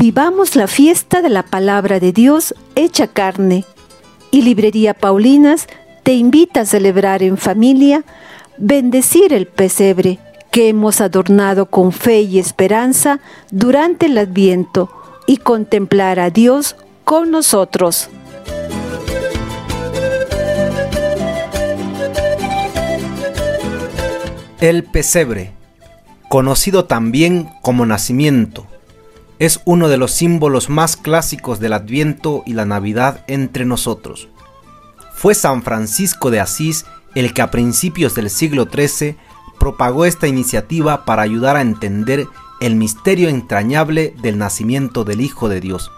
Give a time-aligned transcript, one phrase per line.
[0.00, 3.64] Vivamos la fiesta de la palabra de Dios hecha carne.
[4.30, 5.66] Y Librería Paulinas
[6.04, 8.04] te invita a celebrar en familia,
[8.58, 10.20] bendecir el pesebre
[10.52, 13.18] que hemos adornado con fe y esperanza
[13.50, 14.88] durante el adviento
[15.26, 18.08] y contemplar a Dios con nosotros.
[24.60, 25.50] El pesebre,
[26.28, 28.64] conocido también como nacimiento,
[29.38, 34.28] es uno de los símbolos más clásicos del Adviento y la Navidad entre nosotros.
[35.14, 39.16] Fue San Francisco de Asís el que a principios del siglo XIII
[39.58, 42.26] propagó esta iniciativa para ayudar a entender
[42.60, 45.90] el misterio entrañable del nacimiento del Hijo de Dios.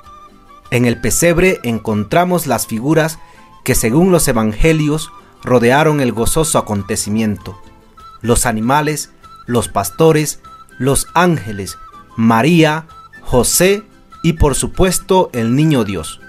[0.70, 3.18] En el pesebre encontramos las figuras
[3.64, 5.10] que según los evangelios
[5.42, 7.60] rodearon el gozoso acontecimiento
[8.22, 9.10] los animales,
[9.46, 10.40] los pastores,
[10.78, 11.78] los ángeles,
[12.16, 12.86] María,
[13.30, 13.84] José
[14.24, 16.20] y por supuesto el niño Dios.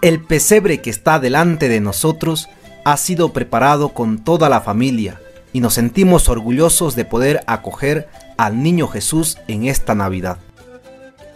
[0.00, 2.48] El pesebre que está delante de nosotros
[2.86, 5.20] ha sido preparado con toda la familia
[5.52, 10.38] y nos sentimos orgullosos de poder acoger al niño Jesús en esta Navidad.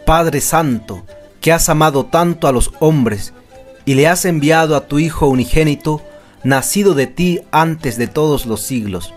[0.06, 1.04] Padre Santo,
[1.42, 3.34] que has amado tanto a los hombres
[3.84, 6.00] y le has enviado a tu Hijo unigénito,
[6.44, 9.12] nacido de ti antes de todos los siglos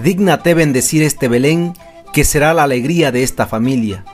[0.00, 1.72] Dígnate bendecir este Belén,
[2.12, 4.04] que será la alegría de esta familia.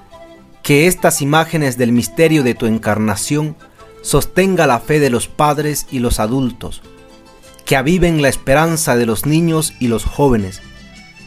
[0.62, 3.56] Que estas imágenes del misterio de tu encarnación
[4.02, 6.82] sostenga la fe de los padres y los adultos.
[7.64, 10.62] Que aviven la esperanza de los niños y los jóvenes.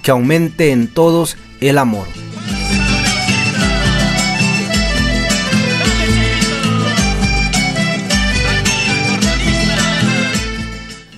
[0.03, 2.08] Que aumente en todos el amor.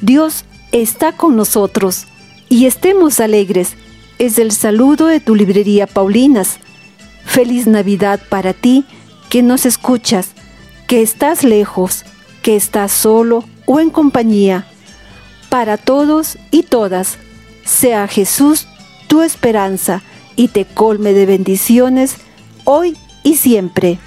[0.02, 2.08] Dios está con nosotros
[2.50, 3.76] y estemos alegres.
[4.20, 6.60] Es el saludo de tu librería Paulinas.
[7.38, 8.84] Feliz Navidad para ti
[9.30, 10.30] que nos escuchas,
[10.88, 12.04] que estás lejos,
[12.42, 14.66] que estás solo o en compañía.
[15.48, 17.20] Para todos y todas,
[17.64, 18.68] sea Jesús
[19.08, 20.02] tu esperanza
[20.36, 22.16] y te colme de bendiciones
[22.64, 24.00] hoy y siempre.